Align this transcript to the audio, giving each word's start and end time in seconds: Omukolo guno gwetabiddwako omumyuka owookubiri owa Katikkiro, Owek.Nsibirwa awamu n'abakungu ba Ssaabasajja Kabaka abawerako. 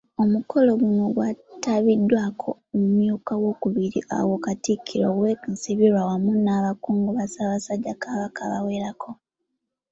Omukolo 0.23 0.69
guno 0.81 1.05
gwetabiddwako 1.15 2.49
omumyuka 2.73 3.31
owookubiri 3.35 3.99
owa 4.17 4.37
Katikkiro, 4.45 5.05
Owek.Nsibirwa 5.11 5.99
awamu 6.03 6.31
n'abakungu 6.43 7.09
ba 7.17 7.25
Ssaabasajja 7.27 7.93
Kabaka 8.01 8.41
abawerako. 8.47 9.09